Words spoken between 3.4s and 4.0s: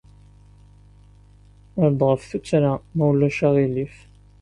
aɣilif.